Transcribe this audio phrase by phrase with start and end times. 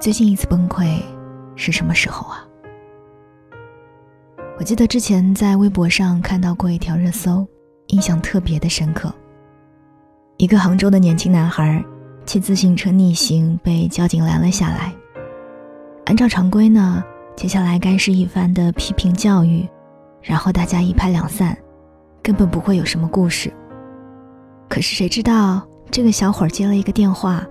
[0.00, 1.02] 最近一次崩溃
[1.56, 2.42] 是什么时候啊？
[4.58, 7.46] 我记得之前在微博上看到过一条热搜，
[7.88, 9.12] 印象特别的深刻。
[10.38, 11.84] 一个杭州的年轻男孩
[12.24, 14.90] 骑自行车逆行被交警拦了下来。
[16.06, 17.04] 按照常规呢，
[17.36, 19.68] 接下来该是一番的批评教育，
[20.22, 21.54] 然后大家一拍两散，
[22.22, 23.52] 根本不会有什么故事。
[24.66, 25.60] 可是谁知道
[25.90, 27.46] 这个小伙接了一个电话，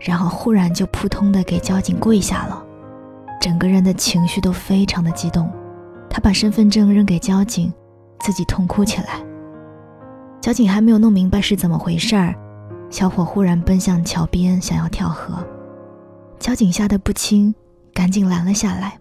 [0.00, 2.64] 然后忽然就扑通的给交警跪下了，
[3.40, 5.50] 整个人的情绪都非常的激动。
[6.08, 7.72] 他把身份证扔给交警，
[8.20, 9.22] 自己痛哭起来。
[10.40, 12.34] 交警还没有弄明白是怎么回事儿，
[12.88, 15.34] 小伙忽然奔向桥边，想要跳河。
[16.38, 17.54] 交警吓得不轻，
[17.92, 18.98] 赶紧拦了下来。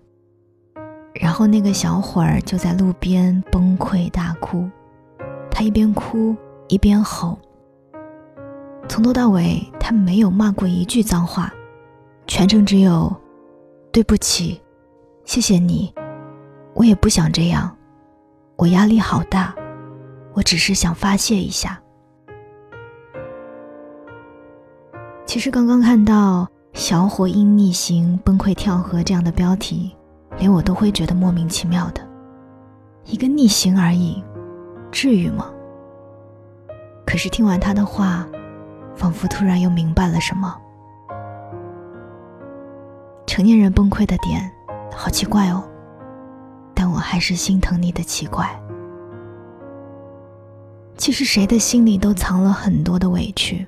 [1.14, 4.70] 然后那个小伙儿就在路边崩溃大哭，
[5.50, 6.36] 他一边哭
[6.68, 7.40] 一边吼。
[8.90, 11.54] 从头到尾，他没有骂过一句脏话，
[12.26, 13.16] 全程只有
[13.94, 14.60] “对不起，
[15.26, 15.94] 谢谢你”。
[16.74, 17.74] 我也不想这样，
[18.58, 19.54] 我压力好大，
[20.34, 21.80] 我只是想发泄一下。
[25.24, 29.96] 其实刚刚看到“小伙因逆行崩溃跳河”这样的标题，
[30.40, 32.02] 连我都会觉得莫名其妙的。
[33.06, 34.24] 一个逆行而已，
[34.92, 35.48] 至于吗？
[37.06, 38.28] 可是听完他的话，
[38.96, 40.56] 仿佛突然又明白了什么。
[43.26, 44.52] 成年人崩溃的点，
[44.92, 45.64] 好奇怪哦。
[46.74, 48.50] 但我还是心疼你的奇怪。
[50.98, 53.66] 其实谁的心里都藏了很多的委屈，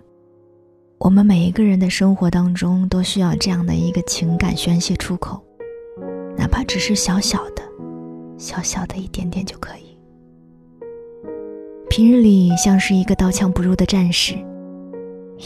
[0.98, 5.42] 我们每一个人的生活当中都需要这样的一个情感宣泄出口，
[6.38, 7.64] 哪怕只是小小的、
[8.38, 9.98] 小小的一点点就可以。
[11.90, 14.36] 平日里像是一个刀枪不入的战士，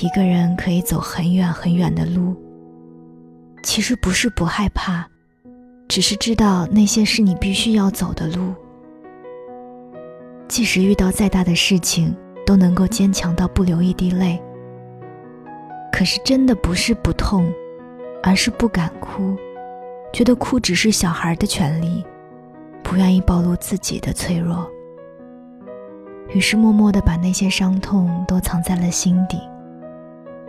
[0.02, 2.36] 一个人可以走很远很远的路。
[3.64, 5.08] 其实不是不害怕。
[5.88, 8.56] 只是知道那些是你必须要走的路，
[10.48, 12.14] 即使遇到再大的事情，
[12.44, 14.42] 都能够坚强到不流一滴泪。
[15.92, 17.48] 可是真的不是不痛，
[18.24, 19.38] 而是不敢哭，
[20.12, 22.04] 觉得哭只是小孩的权利，
[22.84, 24.68] 不愿意暴露自己的脆弱，
[26.34, 29.38] 于是默默的把那些伤痛都藏在了心底。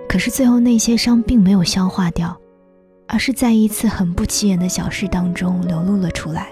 [0.08, 2.36] 可是最后那些伤并没有消化掉。
[3.08, 6.48] 而是在一次很不起眼的小事当中流露了出来，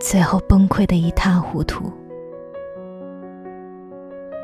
[0.00, 1.92] 最后崩溃的一塌糊涂。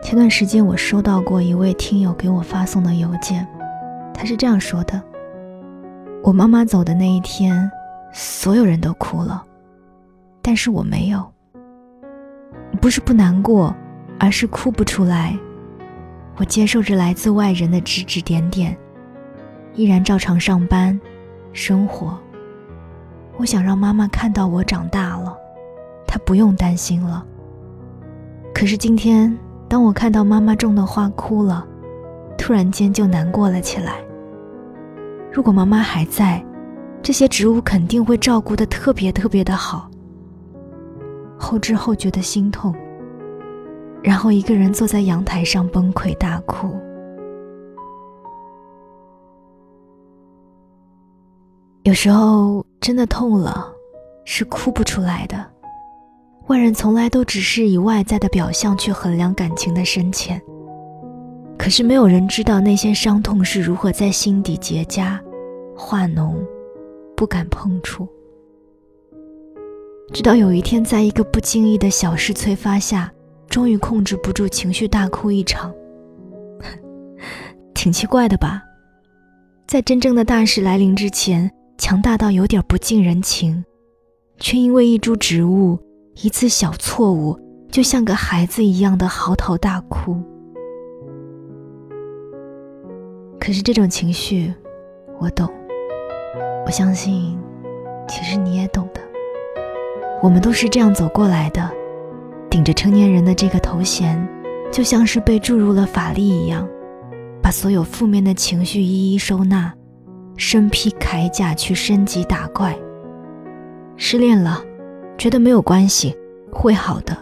[0.03, 3.49] 前段时间我收到过一位听友给我发送的邮件，
[4.13, 5.03] 他是这样说的
[6.23, 7.71] ：“我妈妈走的那一天，
[8.13, 9.43] 所有人都哭了，
[10.43, 11.27] 但是我没有。
[12.83, 13.75] 不是不难过，
[14.21, 15.35] 而是哭不出来。
[16.39, 18.77] 我接受着来自外人的指指点点。”
[19.75, 20.99] 依然照常上班，
[21.53, 22.19] 生活。
[23.37, 25.37] 我想让妈妈看到我长大了，
[26.07, 27.25] 她不用担心了。
[28.53, 29.39] 可是今天，
[29.69, 31.65] 当我看到妈妈种的花枯了，
[32.37, 33.95] 突然间就难过了起来。
[35.33, 36.45] 如果妈妈还在，
[37.01, 39.89] 这些植物肯定会照顾得特别特别的好。
[41.39, 42.75] 后知后觉的心痛，
[44.03, 46.69] 然后一个人坐在阳台上崩溃大哭。
[51.83, 53.73] 有时候真的痛了，
[54.25, 55.45] 是哭不出来的。
[56.49, 60.41] 外人从来都只是以外在的表象去衡量感情的深浅，
[61.59, 65.19] 可是没有人知道那些伤痛是如何在心底结痂、
[65.77, 66.35] 化脓，
[67.17, 68.09] 不敢碰触。
[70.13, 73.13] 直到有一天，在一个不经意的小事催发下，
[73.49, 75.75] 终于控制不住情绪，大哭一场。
[77.75, 78.63] 挺奇怪的吧？
[79.67, 81.51] 在真正的大事来临之前。
[81.81, 83.65] 强大到有点不近人情，
[84.39, 85.79] 却因为一株植物、
[86.17, 87.39] 一次小错误，
[87.71, 90.21] 就像个孩子一样的嚎啕大哭。
[93.39, 94.53] 可是这种情绪，
[95.21, 95.49] 我懂。
[96.67, 97.39] 我相信，
[98.09, 99.01] 其实你也懂的。
[100.21, 101.71] 我们都是这样走过来的，
[102.51, 104.29] 顶着成年人的这个头衔，
[104.73, 106.69] 就像是被注入了法力一样，
[107.43, 109.73] 把所有负面的情绪一一收纳。
[110.37, 112.79] 身披铠甲去升级打怪。
[113.97, 114.63] 失恋了，
[115.19, 116.17] 觉得没有关系，
[116.53, 117.17] 会好的。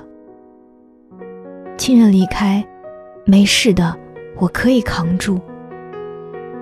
[1.78, 2.62] 亲人离开，
[3.24, 3.98] 没事的，
[4.36, 5.40] 我可以扛住。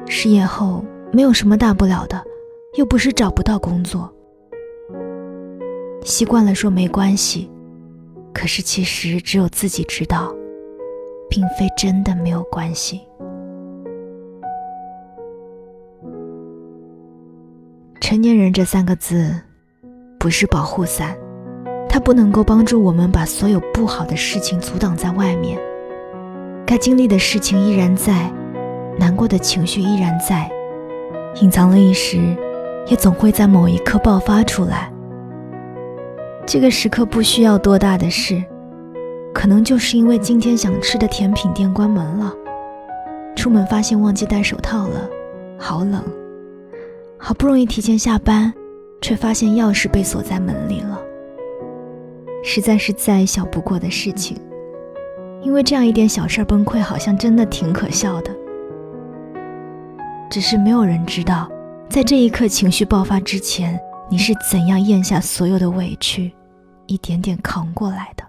[0.06, 2.22] 失业后没有什么大不了的，
[2.78, 4.08] 又不是找不到工作。
[6.04, 7.50] 习惯了说没关系，
[8.44, 10.30] 可是其实只有自己知道，
[11.30, 13.00] 并非真的没有关系。
[18.02, 19.34] 成年人这三个字，
[20.20, 21.16] 不是保护伞，
[21.88, 25.58] 它不能够帮助我们把所有不好的事情阻挡在外面。
[26.66, 28.30] 该经历的事情依然在，
[28.98, 30.50] 难过的情绪依然在，
[31.40, 32.18] 隐藏了一时，
[32.88, 34.92] 也总会在某一刻爆发出来。
[36.46, 38.42] 这个时刻不需要多大的事，
[39.32, 42.32] 可能就是因为今天想吃的甜品店关门了，
[43.34, 45.08] 出门发现忘记戴手套了，
[45.58, 46.02] 好冷。
[47.16, 48.52] 好不容易提前下班，
[49.00, 51.00] 却发现钥匙被锁在门里了。
[52.42, 54.36] 实在是再小不过的事情，
[55.40, 58.30] 因为这样一点小事崩溃，好像真的挺可笑的。
[60.30, 61.50] 只是没有人知道，
[61.88, 63.80] 在这一刻情绪爆发之前，
[64.14, 66.30] 你是怎样咽下所有的委屈，
[66.86, 68.24] 一点点扛过来的。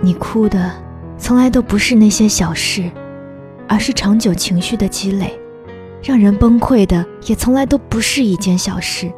[0.00, 0.72] 你哭的，
[1.18, 2.90] 从来都不是那些小事。
[3.68, 5.38] 而是长久情绪的积累，
[6.02, 9.12] 让人崩溃的也从来都不是一件小事，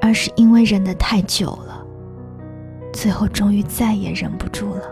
[0.00, 1.84] 而是因为忍得太久了，
[2.92, 4.82] 最后终于再也忍不住了。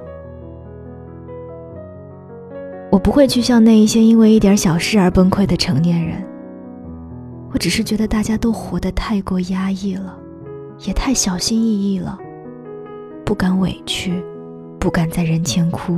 [2.91, 6.21] 我不会去像那一些因为一点小事而崩溃的成年人，
[7.55, 10.19] 我只是觉得大家都活得太过压抑了，
[10.85, 12.19] 也太小心翼翼了，
[13.25, 14.21] 不敢委屈，
[14.81, 15.97] 不敢在人前哭。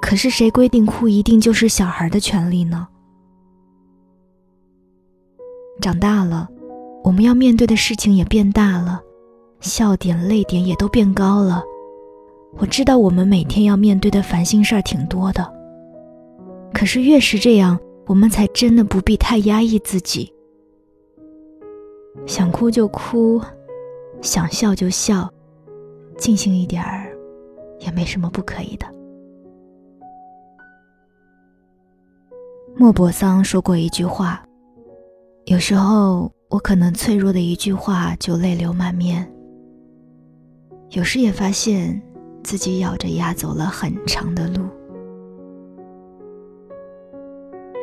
[0.00, 2.86] 可是谁规定哭一定就是小孩的权利呢？
[5.80, 6.48] 长大了，
[7.02, 9.02] 我们要面对的事情也变大了，
[9.58, 11.60] 笑点、泪点也都变高了。
[12.56, 15.52] 我知道我们每天要面对的烦心事儿挺多的，
[16.72, 20.32] 可是越是这样，我们才真的不必太压抑自己。
[22.26, 23.40] 想哭就哭，
[24.20, 25.28] 想笑就笑，
[26.16, 27.16] 尽兴一点儿，
[27.80, 28.86] 也没什么不可以的。
[32.76, 34.44] 莫泊桑说过一句话
[35.46, 39.28] ：“有时候我可能脆弱的一句话就泪流满面。
[40.90, 42.00] 有时也发现
[42.42, 44.68] 自己咬着牙走了很长的路。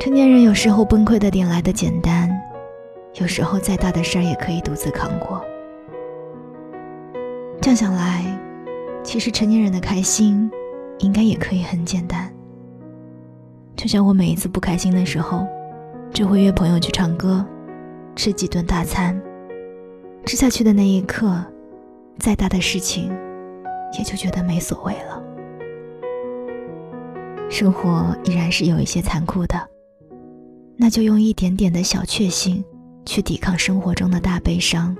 [0.01, 2.27] 成年人有时候崩溃的点来的简单，
[3.19, 5.45] 有时候再大的事儿也可以独自扛过。
[7.61, 8.25] 这样想来，
[9.03, 10.49] 其实成年人的开心，
[10.97, 12.33] 应该也可以很简单。”
[13.77, 15.45] 就像我每一次不开心的时候，
[16.11, 17.45] 就会约朋友去唱歌，
[18.15, 19.21] 吃几顿大餐。
[20.25, 21.31] 吃下去的那一刻，
[22.17, 23.15] 再大的事情，
[23.99, 25.21] 也就觉得没所谓了。
[27.51, 29.55] 生活依然是有一些残酷的，
[30.77, 32.63] 那就用一点点的小确幸，
[33.05, 34.95] 去抵抗生活中的大悲伤。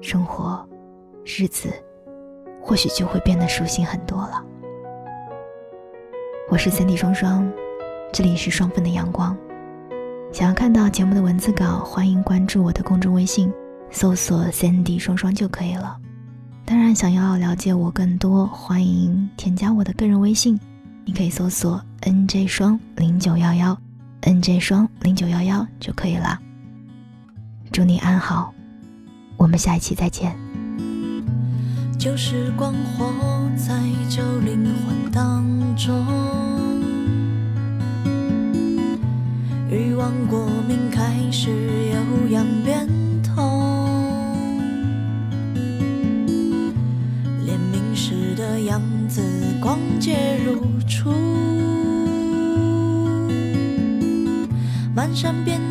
[0.00, 0.66] 生活，
[1.24, 1.72] 日子，
[2.60, 4.44] 或许就会变得舒心很多了。
[6.50, 7.50] 我是三 D 双双。
[8.12, 9.36] 这里是双份的阳光，
[10.32, 13.52] 想要看到节目的文字稿，欢迎关注我的公众微信，
[13.90, 15.96] 搜索 “Sandy 双双”就可以了。
[16.64, 20.60] 当然，想要了解我更多，欢迎添加我的个人微信，
[21.04, 23.76] 你可以搜索 “nj 双零九幺幺
[24.24, 26.40] ”，“nj 双零九幺幺”就可以了。
[27.70, 28.54] 祝你安好，
[29.36, 30.34] 我们下一期再见。
[31.98, 33.12] 旧时光活
[33.56, 35.44] 在旧灵魂当
[35.76, 36.04] 中。
[39.70, 42.88] 欲望过敏开始有样变
[43.22, 44.44] 通，
[47.44, 49.20] 连明时的样子
[49.60, 51.10] 光洁如初，
[55.04, 55.63] 漫山遍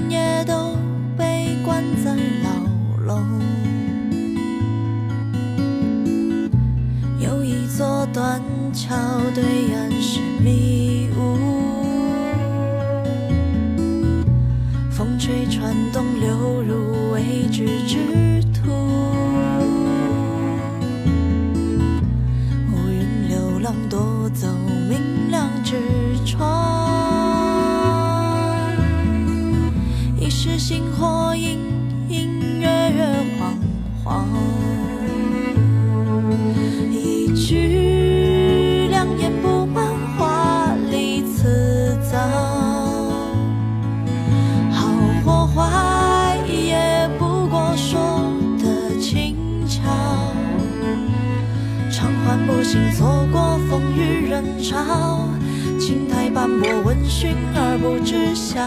[57.24, 58.60] 闻讯而不知晓。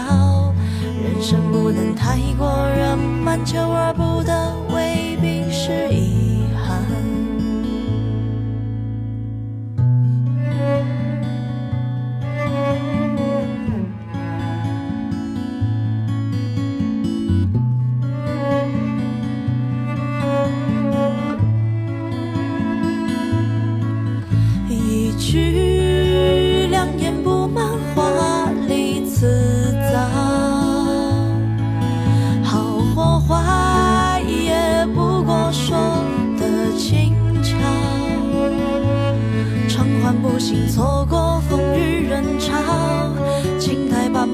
[1.03, 6.26] 人生不能太过圆满，求而不得，未必是一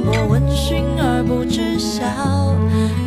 [0.06, 2.04] 我闻讯而不知晓，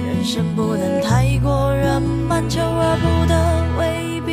[0.07, 3.35] 人生不能太过圆满，求而不得
[3.78, 4.25] 未必。